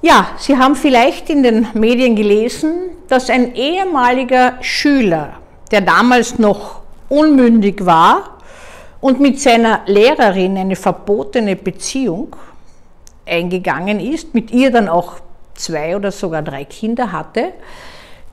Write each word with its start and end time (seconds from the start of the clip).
Ja, 0.00 0.28
Sie 0.38 0.56
haben 0.56 0.76
vielleicht 0.76 1.28
in 1.28 1.42
den 1.42 1.66
Medien 1.74 2.14
gelesen, 2.14 2.90
dass 3.08 3.30
ein 3.30 3.54
ehemaliger 3.56 4.54
Schüler, 4.60 5.34
der 5.72 5.80
damals 5.80 6.38
noch 6.38 6.82
unmündig 7.08 7.84
war 7.84 8.38
und 9.00 9.18
mit 9.18 9.40
seiner 9.40 9.80
Lehrerin 9.86 10.56
eine 10.56 10.76
verbotene 10.76 11.56
Beziehung 11.56 12.36
eingegangen 13.26 13.98
ist, 13.98 14.34
mit 14.34 14.52
ihr 14.52 14.70
dann 14.70 14.88
auch 14.88 15.14
zwei 15.54 15.96
oder 15.96 16.12
sogar 16.12 16.42
drei 16.42 16.64
Kinder 16.64 17.10
hatte, 17.10 17.54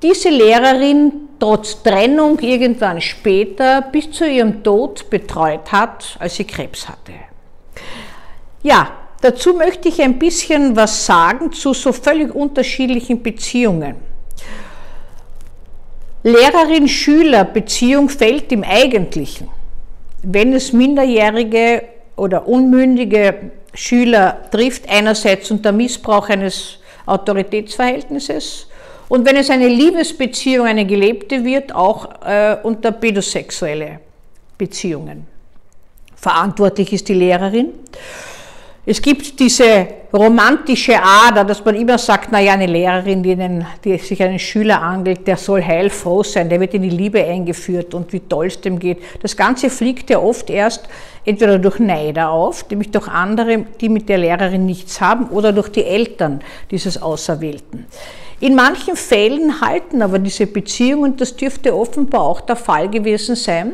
diese 0.04 0.30
Lehrerin 0.30 1.30
trotz 1.40 1.82
Trennung 1.82 2.40
irgendwann 2.40 3.02
später 3.02 3.82
bis 3.82 4.12
zu 4.12 4.30
ihrem 4.30 4.64
Tod 4.64 5.10
betreut 5.10 5.72
hat, 5.72 6.16
als 6.20 6.36
sie 6.36 6.46
Krebs 6.46 6.88
hatte. 6.88 7.14
Ja, 8.62 8.90
dazu 9.22 9.54
möchte 9.54 9.90
ich 9.90 10.02
ein 10.02 10.20
bisschen 10.20 10.76
was 10.76 11.06
sagen 11.06 11.52
zu 11.52 11.74
so 11.74 11.92
völlig 11.92 12.34
unterschiedlichen 12.34 13.22
Beziehungen. 13.22 13.96
Lehrerin-Schüler-Beziehung 16.24 18.10
fällt 18.10 18.52
im 18.52 18.64
Eigentlichen, 18.64 19.48
wenn 20.24 20.54
es 20.54 20.74
minderjährige 20.74 21.84
oder 22.16 22.48
unmündige 22.48 23.52
Schüler 23.74 24.50
trifft, 24.50 24.90
einerseits 24.90 25.52
unter 25.52 25.72
Missbrauch 25.72 26.30
eines 26.30 26.80
Autoritätsverhältnisses 27.06 28.68
und 29.08 29.26
wenn 29.26 29.36
es 29.36 29.50
eine 29.50 29.68
Liebesbeziehung, 29.68 30.66
eine 30.66 30.86
gelebte 30.86 31.44
wird, 31.46 31.76
auch 31.76 32.10
äh, 32.26 32.58
unter 32.64 32.92
pädosexuelle 32.92 34.00
Beziehungen. 34.58 35.28
Verantwortlich 36.16 36.92
ist 36.92 37.08
die 37.08 37.14
Lehrerin. 37.14 37.74
Es 38.88 39.02
gibt 39.02 39.40
diese 39.40 39.88
romantische 40.14 41.02
Ader, 41.02 41.44
dass 41.44 41.66
man 41.66 41.74
immer 41.76 41.98
sagt, 41.98 42.32
naja, 42.32 42.54
eine 42.54 42.68
Lehrerin, 42.68 43.24
die, 43.24 43.32
einen, 43.32 43.66
die 43.84 43.98
sich 43.98 44.22
einen 44.22 44.38
Schüler 44.38 44.80
angelt, 44.80 45.26
der 45.26 45.38
soll 45.38 45.64
heilfroh 45.64 46.22
sein, 46.22 46.50
der 46.50 46.60
wird 46.60 46.76
in 46.76 46.84
die 46.84 46.92
Liebe 46.92 47.24
eingeführt 47.24 47.96
und 47.96 48.14
wie 48.14 48.20
toll 48.20 48.46
es 48.46 48.62
dem 48.62 48.78
geht. 48.78 49.00
Das 49.24 49.36
Ganze 49.36 49.72
fliegt 49.72 50.12
ja 50.12 50.20
oft 50.20 50.52
erst 50.52 50.88
entweder 51.26 51.58
durch 51.58 51.80
Neider 51.80 52.30
auf, 52.30 52.70
nämlich 52.70 52.92
durch 52.92 53.08
andere, 53.08 53.66
die 53.82 53.90
mit 53.90 54.08
der 54.08 54.20
Lehrerin 54.20 54.68
nichts 54.68 55.02
haben, 55.02 55.30
oder 55.30 55.52
durch 55.52 55.70
die 55.70 55.84
Eltern 55.84 56.42
dieses 56.70 57.02
Auserwählten. 57.02 57.88
In 58.42 58.54
manchen 58.54 58.96
Fällen 58.96 59.62
halten 59.62 60.02
aber 60.02 60.20
diese 60.20 60.46
Beziehungen, 60.46 61.14
und 61.14 61.22
das 61.22 61.36
dürfte 61.36 61.76
offenbar 61.76 62.22
auch 62.22 62.42
der 62.42 62.58
Fall 62.58 62.90
gewesen 62.90 63.36
sein, 63.36 63.74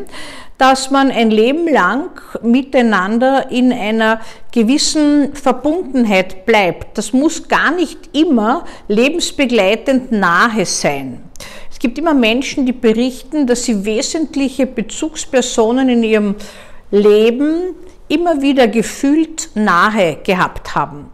dass 0.60 0.92
man 0.92 1.10
ein 1.10 1.32
Leben 1.32 1.68
lang 1.68 2.12
miteinander 2.44 3.50
in 3.50 3.74
einer 3.74 4.22
gewissen 4.52 5.34
Verbundenheit 5.34 6.46
bleibt. 6.46 7.00
Das 7.00 7.14
muss 7.14 7.48
gar 7.48 7.72
nicht 7.72 8.16
immer 8.16 8.66
lebensbegleitend 8.88 10.12
nahe 10.12 10.68
sein. 10.68 11.24
Es 11.72 11.80
gibt 11.80 11.98
immer 11.98 12.14
Menschen, 12.14 12.68
die 12.68 12.74
berichten, 12.74 13.48
dass 13.48 13.66
sie 13.66 13.86
wesentliche 13.86 14.68
Bezugspersonen 14.68 15.90
in 15.90 16.04
ihrem 16.04 16.36
Leben 16.92 17.74
immer 18.08 18.44
wieder 18.44 18.68
gefühlt 18.68 19.50
nahe 19.56 20.18
gehabt 20.24 20.76
haben. 20.76 21.10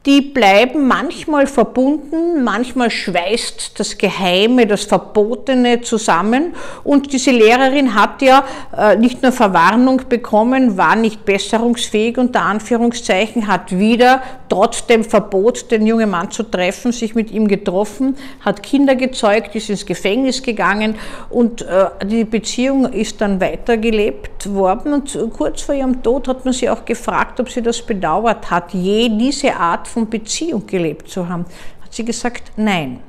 die 0.09 0.21
bleiben 0.21 0.87
manchmal 0.87 1.45
verbunden, 1.45 2.43
manchmal 2.43 2.89
schweißt 2.89 3.79
das 3.79 3.95
Geheime, 3.95 4.65
das 4.65 4.85
Verbotene 4.85 5.81
zusammen. 5.81 6.55
Und 6.83 7.13
diese 7.13 7.29
Lehrerin 7.29 7.93
hat 7.93 8.23
ja 8.23 8.43
äh, 8.75 8.95
nicht 8.95 9.21
nur 9.21 9.31
Verwarnung 9.31 10.01
bekommen, 10.09 10.79
war 10.79 10.95
nicht 10.95 11.25
besserungsfähig 11.25 12.17
unter 12.17 12.41
Anführungszeichen, 12.41 13.45
hat 13.45 13.77
wieder 13.77 14.23
trotz 14.49 14.87
dem 14.87 15.03
Verbot, 15.03 15.69
den 15.69 15.85
jungen 15.85 16.09
Mann 16.09 16.31
zu 16.31 16.41
treffen, 16.41 16.91
sich 16.91 17.13
mit 17.13 17.29
ihm 17.29 17.47
getroffen, 17.47 18.15
hat 18.41 18.63
Kinder 18.63 18.95
gezeugt, 18.95 19.53
ist 19.53 19.69
ins 19.69 19.85
Gefängnis 19.85 20.41
gegangen 20.41 20.95
und 21.29 21.61
äh, 21.61 21.85
die 22.03 22.23
Beziehung 22.23 22.91
ist 22.91 23.21
dann 23.21 23.39
weitergelebt 23.39 24.51
worden. 24.51 24.91
Und 24.91 25.15
kurz 25.37 25.61
vor 25.61 25.75
ihrem 25.75 26.01
Tod 26.01 26.27
hat 26.27 26.45
man 26.45 26.53
sie 26.55 26.67
auch 26.67 26.83
gefragt, 26.83 27.39
ob 27.39 27.51
sie 27.51 27.61
das 27.61 27.83
bedauert 27.83 28.49
hat, 28.49 28.73
je 28.73 29.09
diese 29.09 29.55
Art 29.55 29.87
von 29.87 29.98
Beziehung 30.07 30.67
gelebt 30.67 31.09
zu 31.09 31.27
haben? 31.27 31.45
Hat 31.81 31.93
sie 31.93 32.05
gesagt, 32.05 32.51
nein. 32.55 32.99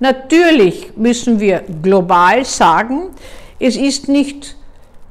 Natürlich 0.00 0.96
müssen 0.96 1.40
wir 1.40 1.62
global 1.82 2.44
sagen, 2.44 3.10
es 3.58 3.76
ist 3.76 4.08
nicht 4.08 4.56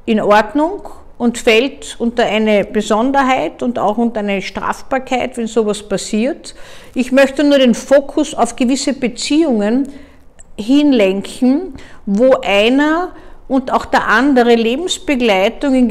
in 0.06 0.20
Ordnung 0.20 0.88
und 1.18 1.36
fällt 1.36 1.96
unter 1.98 2.24
eine 2.24 2.64
Besonderheit 2.64 3.62
und 3.62 3.78
auch 3.78 3.98
unter 3.98 4.20
eine 4.20 4.40
Strafbarkeit, 4.40 5.36
wenn 5.36 5.46
sowas 5.46 5.82
passiert. 5.82 6.54
Ich 6.94 7.12
möchte 7.12 7.44
nur 7.44 7.58
den 7.58 7.74
Fokus 7.74 8.34
auf 8.34 8.56
gewisse 8.56 8.94
Beziehungen 8.94 9.88
hinlenken, 10.56 11.74
wo 12.06 12.36
einer 12.42 13.12
und 13.48 13.72
auch 13.72 13.84
der 13.86 14.08
andere 14.08 14.54
Lebensbegleitung 14.54 15.74
in, 15.74 15.88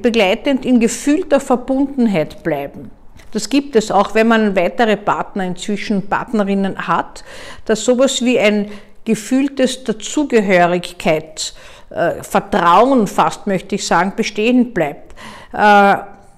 begleitend 0.00 0.64
in 0.64 0.80
gefühlter 0.80 1.40
Verbundenheit 1.40 2.42
bleiben. 2.42 2.90
Das 3.34 3.48
gibt 3.48 3.74
es 3.74 3.90
auch, 3.90 4.14
wenn 4.14 4.28
man 4.28 4.54
weitere 4.54 4.96
Partner 4.96 5.44
inzwischen, 5.44 6.08
Partnerinnen 6.08 6.86
hat, 6.86 7.24
dass 7.64 7.84
sowas 7.84 8.24
wie 8.24 8.38
ein 8.38 8.70
gefühltes 9.04 9.82
Dazugehörigkeit, 9.82 11.52
äh, 11.90 12.22
Vertrauen 12.22 13.08
fast 13.08 13.48
möchte 13.48 13.74
ich 13.74 13.86
sagen, 13.86 14.12
bestehen 14.16 14.72
bleibt. 14.72 15.14
Äh, 15.52 15.96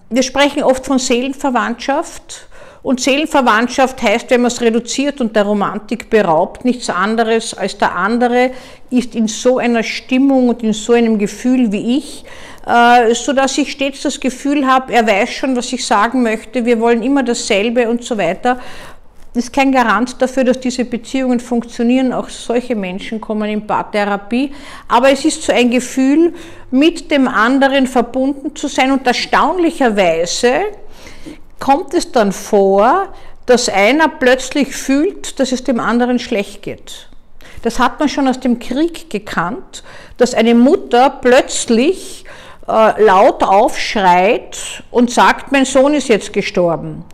wir 0.09 0.23
sprechen 0.23 0.63
oft 0.63 0.87
von 0.87 0.99
Seelenverwandtschaft. 0.99 2.49
Und 2.83 3.01
Seelenverwandtschaft 3.01 4.01
heißt, 4.01 4.31
wenn 4.31 4.43
man 4.43 4.51
es 4.51 4.63
reduziert 4.63 5.21
und 5.21 5.37
der 5.37 5.43
Romantik 5.43 6.09
beraubt, 6.09 6.65
nichts 6.65 6.89
anderes 6.89 7.53
als 7.53 7.77
der 7.77 7.95
andere 7.95 8.53
ist 8.91 9.15
in 9.15 9.29
so 9.29 9.59
einer 9.59 9.83
Stimmung 9.83 10.49
und 10.49 10.63
in 10.63 10.73
so 10.73 10.95
einem 10.95 11.19
Gefühl 11.19 11.73
wie 11.73 11.99
ich, 11.99 12.25
äh, 12.67 13.15
so 13.15 13.33
dass 13.33 13.57
ich 13.59 13.71
stets 13.71 14.03
das 14.03 14.19
Gefühl 14.19 14.67
habe, 14.67 14.93
er 14.93 15.07
weiß 15.07 15.31
schon, 15.31 15.57
was 15.57 15.73
ich 15.73 15.87
sagen 15.87 16.23
möchte, 16.23 16.65
wir 16.65 16.81
wollen 16.81 17.03
immer 17.03 17.23
dasselbe 17.23 17.89
und 17.89 18.03
so 18.05 18.19
weiter. 18.19 18.59
Das 19.33 19.45
ist 19.45 19.53
kein 19.53 19.71
Garant 19.71 20.21
dafür, 20.21 20.45
dass 20.45 20.61
diese 20.61 20.87
Beziehungen 20.87 21.41
funktionieren. 21.41 22.13
Auch 22.15 22.31
solche 22.31 22.75
Menschen 22.75 23.21
kommen 23.21 23.51
in 23.51 23.67
Paartherapie. 23.67 24.51
Aber 24.89 25.11
es 25.13 25.27
ist 25.27 25.43
so 25.43 25.53
ein 25.53 25.71
Gefühl, 25.71 26.33
mit 26.71 27.11
dem 27.11 27.29
anderen 27.29 27.87
verbunden 27.87 28.57
zu 28.57 28.67
sein. 28.67 28.93
Und 28.93 29.07
erstaunlicherweise 29.07 30.63
kommt 31.61 31.93
es 31.93 32.11
dann 32.11 32.33
vor, 32.33 33.13
dass 33.45 33.69
einer 33.69 34.09
plötzlich 34.09 34.75
fühlt, 34.75 35.39
dass 35.39 35.53
es 35.53 35.63
dem 35.63 35.81
anderen 35.81 36.19
schlecht 36.19 36.63
geht. 36.63 37.09
Das 37.63 37.79
hat 37.79 38.01
man 38.01 38.09
schon 38.09 38.29
aus 38.29 38.41
dem 38.41 38.59
Krieg 38.59 39.11
gekannt, 39.11 39.83
dass 40.17 40.35
eine 40.35 40.55
Mutter 40.55 41.11
plötzlich 41.11 42.25
äh, 42.69 43.03
laut 43.03 43.43
aufschreit 43.43 44.83
und 44.91 45.11
sagt, 45.11 45.53
mein 45.53 45.65
Sohn 45.65 45.95
ist 45.95 46.09
jetzt 46.09 46.33
gestorben. 46.33 47.05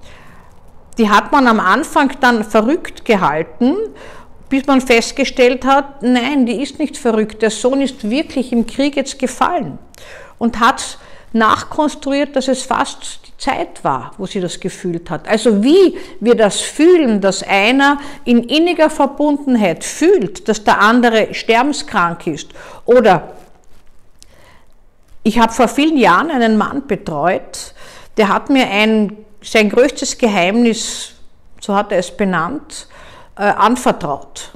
Die 0.98 1.08
hat 1.08 1.32
man 1.32 1.46
am 1.46 1.60
Anfang 1.60 2.12
dann 2.20 2.44
verrückt 2.44 3.04
gehalten, 3.04 3.76
bis 4.48 4.66
man 4.66 4.80
festgestellt 4.80 5.64
hat, 5.64 6.02
nein, 6.02 6.44
die 6.46 6.62
ist 6.62 6.78
nicht 6.78 6.96
verrückt, 6.98 7.40
der 7.42 7.50
Sohn 7.50 7.80
ist 7.80 8.08
wirklich 8.08 8.52
im 8.52 8.66
Krieg 8.66 8.96
jetzt 8.96 9.18
gefallen 9.18 9.78
und 10.38 10.60
hat 10.60 10.98
nachkonstruiert, 11.32 12.36
dass 12.36 12.48
es 12.48 12.62
fast 12.62 13.20
die 13.26 13.36
Zeit 13.38 13.82
war, 13.82 14.12
wo 14.18 14.26
sie 14.26 14.40
das 14.40 14.60
gefühlt 14.60 15.08
hat. 15.08 15.26
Also 15.28 15.62
wie 15.62 15.96
wir 16.20 16.34
das 16.34 16.60
fühlen, 16.60 17.20
dass 17.20 17.42
einer 17.42 17.98
in 18.24 18.44
inniger 18.44 18.90
Verbundenheit 18.90 19.84
fühlt, 19.84 20.48
dass 20.48 20.64
der 20.64 20.80
andere 20.80 21.32
sterbenskrank 21.32 22.26
ist 22.26 22.50
oder 22.84 23.34
ich 25.22 25.38
habe 25.38 25.52
vor 25.52 25.68
vielen 25.68 25.96
Jahren 25.96 26.30
einen 26.30 26.56
Mann 26.56 26.86
betreut, 26.86 27.74
der 28.16 28.28
hat 28.28 28.50
mir 28.50 28.68
ein, 28.68 29.16
sein 29.42 29.68
größtes 29.68 30.18
Geheimnis, 30.18 31.12
so 31.60 31.74
hat 31.74 31.92
er 31.92 31.98
es 31.98 32.10
benannt, 32.10 32.88
äh, 33.36 33.42
anvertraut. 33.42 34.52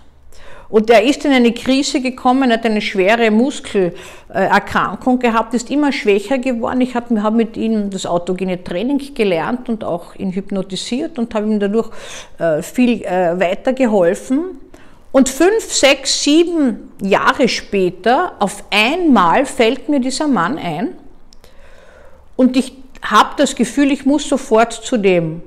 Und 0.68 0.90
er 0.90 1.04
ist 1.04 1.24
in 1.24 1.30
eine 1.32 1.52
Krise 1.52 2.00
gekommen, 2.00 2.52
hat 2.52 2.66
eine 2.66 2.80
schwere 2.80 3.30
Muskelerkrankung 3.30 5.20
gehabt, 5.20 5.54
ist 5.54 5.70
immer 5.70 5.92
schwächer 5.92 6.38
geworden. 6.38 6.80
Ich 6.80 6.96
habe 6.96 7.22
hab 7.22 7.34
mit 7.34 7.56
ihm 7.56 7.90
das 7.90 8.04
autogene 8.04 8.64
Training 8.64 9.14
gelernt 9.14 9.68
und 9.68 9.84
auch 9.84 10.16
ihn 10.16 10.32
hypnotisiert 10.32 11.20
und 11.20 11.32
habe 11.36 11.46
ihm 11.46 11.60
dadurch 11.60 11.90
äh, 12.38 12.62
viel 12.62 13.04
äh, 13.04 13.38
weitergeholfen. 13.38 14.58
Und 15.16 15.30
fünf, 15.30 15.72
sechs, 15.72 16.24
sieben 16.24 16.92
Jahre 17.00 17.48
später, 17.48 18.34
auf 18.38 18.64
einmal 18.70 19.46
fällt 19.46 19.88
mir 19.88 19.98
dieser 19.98 20.28
Mann 20.28 20.58
ein 20.58 20.90
Und 22.36 22.54
ich 22.54 22.74
habe 23.00 23.30
das 23.38 23.54
Gefühl, 23.54 23.92
ich 23.92 24.04
muss 24.04 24.28
sofort 24.28 24.74
zu 24.74 24.98
dem. 24.98 25.40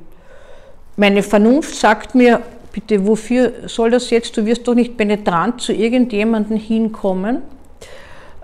Meine 0.95 1.21
Vernunft 1.21 1.75
sagt 1.75 2.15
mir, 2.15 2.41
bitte, 2.71 3.05
wofür 3.05 3.53
soll 3.67 3.91
das 3.91 4.09
jetzt? 4.09 4.35
Du 4.37 4.43
wirst 4.47 4.67
doch 4.67 4.73
nicht 4.73 4.97
penetrant 4.97 5.61
zu 5.61 5.71
irgendjemandem 5.71 6.57
hinkommen 6.57 7.43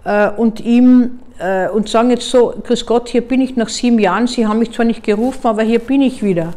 äh, 0.04 0.30
und 0.30 0.60
ihm 0.60 1.22
äh, 1.40 1.70
und 1.70 1.90
sagen 1.90 2.12
jetzt 2.12 2.30
so, 2.30 2.54
Grüß 2.64 2.86
Gott, 2.86 3.10
hier 3.10 3.22
bin 3.22 3.42
ich 3.42 3.56
nach 3.56 3.70
sieben 3.70 3.98
Jahren, 3.98 4.28
Sie 4.28 4.46
haben 4.46 4.60
mich 4.60 4.74
zwar 4.74 4.86
nicht 4.86 5.02
gerufen, 5.02 5.48
aber 5.48 5.64
hier 5.64 5.80
bin 5.80 6.04
ich 6.04 6.22
wieder. 6.22 6.54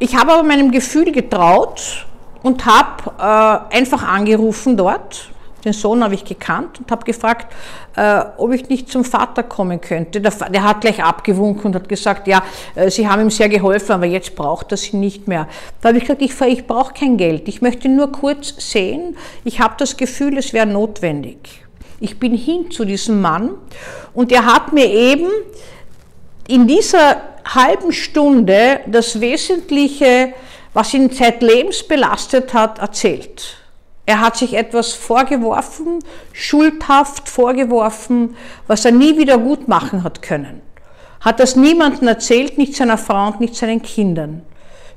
Ich 0.00 0.16
habe 0.16 0.32
aber 0.32 0.42
meinem 0.42 0.72
Gefühl 0.72 1.12
getraut 1.12 2.06
und 2.46 2.64
habe 2.64 3.10
äh, 3.18 3.76
einfach 3.76 4.04
angerufen 4.04 4.76
dort. 4.76 5.30
Den 5.64 5.72
Sohn 5.72 6.04
habe 6.04 6.14
ich 6.14 6.24
gekannt 6.24 6.78
und 6.78 6.88
habe 6.92 7.04
gefragt, 7.04 7.52
äh, 7.96 8.22
ob 8.36 8.52
ich 8.52 8.68
nicht 8.68 8.88
zum 8.88 9.04
Vater 9.04 9.42
kommen 9.42 9.80
könnte. 9.80 10.20
Der, 10.20 10.30
der, 10.30 10.62
hat 10.62 10.80
gleich 10.80 11.02
abgewunken 11.02 11.66
und 11.66 11.74
hat 11.74 11.88
gesagt, 11.88 12.28
ja, 12.28 12.44
äh, 12.76 12.88
Sie 12.88 13.08
haben 13.08 13.22
ihm 13.22 13.30
sehr 13.30 13.48
geholfen, 13.48 13.90
aber 13.90 14.06
jetzt 14.06 14.36
braucht 14.36 14.70
er 14.70 14.76
Sie 14.76 14.96
nicht 14.96 15.26
mehr. 15.26 15.48
Da 15.80 15.88
habe 15.88 15.98
ich 15.98 16.04
gesagt, 16.04 16.22
ich, 16.22 16.40
ich 16.40 16.68
brauche 16.68 16.94
kein 16.94 17.16
Geld. 17.16 17.48
Ich 17.48 17.62
möchte 17.62 17.88
nur 17.88 18.12
kurz 18.12 18.54
sehen. 18.58 19.16
Ich 19.42 19.58
habe 19.58 19.74
das 19.76 19.96
Gefühl, 19.96 20.38
es 20.38 20.52
wäre 20.52 20.66
notwendig. 20.66 21.64
Ich 21.98 22.20
bin 22.20 22.32
hin 22.36 22.70
zu 22.70 22.84
diesem 22.84 23.20
Mann 23.20 23.56
und 24.14 24.30
er 24.30 24.46
hat 24.46 24.72
mir 24.72 24.86
eben 24.86 25.26
in 26.46 26.68
dieser 26.68 27.22
halben 27.44 27.90
Stunde 27.90 28.82
das 28.86 29.20
Wesentliche, 29.20 30.32
was 30.76 30.92
ihn 30.92 31.10
zeitlebens 31.10 31.84
belastet 31.84 32.52
hat, 32.52 32.80
erzählt. 32.80 33.56
Er 34.04 34.20
hat 34.20 34.36
sich 34.36 34.52
etwas 34.52 34.92
vorgeworfen, 34.92 36.00
schuldhaft 36.34 37.30
vorgeworfen, 37.30 38.36
was 38.66 38.84
er 38.84 38.92
nie 38.92 39.16
wieder 39.16 39.38
gut 39.38 39.68
machen 39.68 40.04
hat 40.04 40.20
können. 40.20 40.60
Hat 41.22 41.40
das 41.40 41.56
niemandem 41.56 42.08
erzählt, 42.08 42.58
nicht 42.58 42.76
seiner 42.76 42.98
Frau 42.98 43.28
und 43.28 43.40
nicht 43.40 43.56
seinen 43.56 43.80
Kindern. 43.80 44.42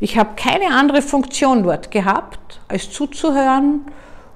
Ich 0.01 0.17
habe 0.17 0.31
keine 0.35 0.75
andere 0.75 1.01
Funktion 1.01 1.63
dort 1.63 1.91
gehabt, 1.91 2.59
als 2.67 2.91
zuzuhören 2.91 3.85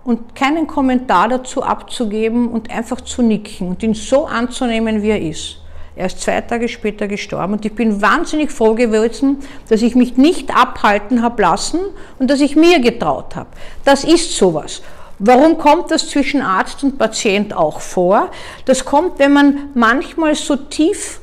und 0.05 0.35
keinen 0.35 0.65
Kommentar 0.65 1.27
dazu 1.27 1.61
abzugeben 1.61 2.47
und 2.47 2.71
einfach 2.71 3.01
zu 3.01 3.21
nicken 3.21 3.67
und 3.67 3.83
ihn 3.83 3.95
so 3.95 4.27
anzunehmen, 4.27 5.01
wie 5.01 5.09
er 5.09 5.21
ist. 5.21 5.57
Er 5.95 6.07
ist 6.07 6.21
zwei 6.21 6.41
Tage 6.41 6.67
später 6.67 7.07
gestorben 7.07 7.53
und 7.53 7.65
ich 7.65 7.73
bin 7.73 8.01
wahnsinnig 8.01 8.51
froh 8.51 8.73
gewesen, 8.73 9.37
dass 9.69 9.81
ich 9.81 9.95
mich 9.95 10.17
nicht 10.17 10.55
abhalten 10.55 11.21
habe 11.21 11.41
lassen 11.41 11.79
und 12.19 12.29
dass 12.29 12.41
ich 12.41 12.55
mir 12.55 12.79
getraut 12.79 13.35
habe. 13.35 13.49
Das 13.85 14.03
ist 14.03 14.35
sowas. 14.35 14.81
Warum 15.19 15.57
kommt 15.57 15.91
das 15.91 16.09
zwischen 16.09 16.41
Arzt 16.41 16.83
und 16.83 16.97
Patient 16.97 17.53
auch 17.53 17.79
vor? 17.79 18.31
Das 18.65 18.83
kommt, 18.83 19.19
wenn 19.19 19.33
man 19.33 19.69
manchmal 19.75 20.33
so 20.33 20.55
tief 20.55 21.19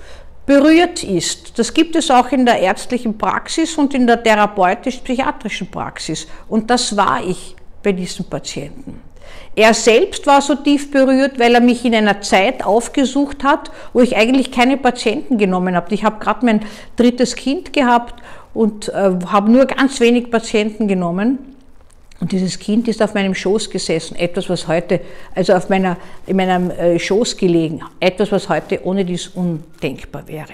berührt 0.46 1.02
ist. 1.02 1.58
Das 1.58 1.74
gibt 1.74 1.96
es 1.96 2.10
auch 2.10 2.30
in 2.30 2.46
der 2.46 2.60
ärztlichen 2.60 3.18
Praxis 3.18 3.76
und 3.76 3.92
in 3.92 4.06
der 4.06 4.22
therapeutisch-psychiatrischen 4.22 5.70
Praxis. 5.70 6.26
Und 6.48 6.70
das 6.70 6.96
war 6.96 7.22
ich 7.24 7.56
bei 7.82 7.92
diesem 7.92 8.24
Patienten. 8.24 9.09
Er 9.56 9.74
selbst 9.74 10.26
war 10.26 10.40
so 10.40 10.54
tief 10.54 10.90
berührt, 10.90 11.38
weil 11.38 11.54
er 11.54 11.60
mich 11.60 11.84
in 11.84 11.94
einer 11.94 12.20
Zeit 12.20 12.64
aufgesucht 12.64 13.42
hat, 13.42 13.70
wo 13.92 14.00
ich 14.00 14.16
eigentlich 14.16 14.52
keine 14.52 14.76
Patienten 14.76 15.38
genommen 15.38 15.74
habe. 15.74 15.92
Ich 15.92 16.04
habe 16.04 16.22
gerade 16.22 16.46
mein 16.46 16.60
drittes 16.96 17.34
Kind 17.34 17.72
gehabt 17.72 18.22
und 18.54 18.88
äh, 18.88 19.10
habe 19.26 19.50
nur 19.50 19.66
ganz 19.66 20.00
wenig 20.00 20.30
Patienten 20.30 20.86
genommen. 20.88 21.38
Und 22.20 22.32
dieses 22.32 22.58
Kind 22.58 22.86
ist 22.86 23.02
auf 23.02 23.14
meinem 23.14 23.34
Schoß 23.34 23.70
gesessen, 23.70 24.14
etwas, 24.14 24.50
was 24.50 24.68
heute, 24.68 25.00
also 25.34 25.54
auf 25.54 25.70
meiner, 25.70 25.96
in 26.26 26.36
meinem 26.36 26.70
äh, 26.70 26.98
Schoß 26.98 27.36
gelegen, 27.36 27.80
etwas, 27.98 28.30
was 28.30 28.48
heute 28.48 28.84
ohne 28.84 29.06
dies 29.06 29.28
undenkbar 29.28 30.28
wäre. 30.28 30.52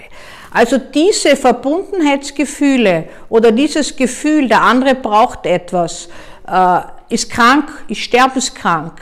Also 0.51 0.77
diese 0.77 1.35
Verbundenheitsgefühle 1.35 3.03
oder 3.27 3.51
dieses 3.51 3.95
Gefühl, 3.97 4.47
der 4.47 4.61
andere 4.61 4.95
braucht 4.95 5.45
etwas, 5.45 6.07
äh, 6.47 6.79
ist 7.09 7.29
krank, 7.29 7.71
ist 7.87 8.01
sterbenskrank, 8.01 9.01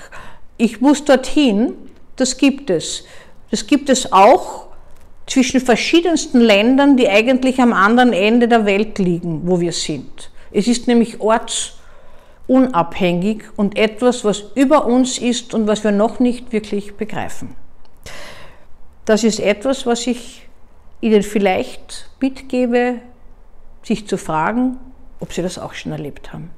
ich 0.58 0.82
muss 0.82 1.04
dorthin, 1.04 1.74
das 2.16 2.38
gibt 2.38 2.70
es. 2.70 3.04
Das 3.52 3.68
gibt 3.68 3.90
es 3.90 4.12
auch 4.12 4.68
zwischen 5.28 5.60
verschiedensten 5.60 6.40
Ländern, 6.40 6.98
die 6.98 7.10
eigentlich 7.10 7.62
am 7.62 7.74
anderen 7.74 8.14
Ende 8.14 8.48
der 8.48 8.66
Welt 8.66 9.00
liegen, 9.00 9.42
wo 9.46 9.60
wir 9.60 9.72
sind. 9.72 10.30
Es 10.52 10.68
ist 10.68 10.88
nämlich 10.88 11.20
ortsunabhängig 11.20 13.44
und 13.56 13.78
etwas, 13.78 14.24
was 14.24 14.44
über 14.56 14.86
uns 14.86 15.18
ist 15.18 15.54
und 15.54 15.68
was 15.68 15.84
wir 15.84 15.92
noch 15.92 16.20
nicht 16.20 16.54
wirklich 16.54 16.96
begreifen. 16.96 17.56
Das 19.06 19.24
ist 19.24 19.40
etwas, 19.40 19.86
was 19.86 20.08
ich 20.08 20.48
Ihnen 21.02 21.24
vielleicht 21.24 22.10
mitgebe, 22.20 23.02
sich 23.84 24.08
zu 24.08 24.18
fragen, 24.18 24.78
ob 25.20 25.34
Sie 25.34 25.42
das 25.42 25.60
auch 25.60 25.74
schon 25.74 25.92
erlebt 25.92 26.34
haben. 26.34 26.50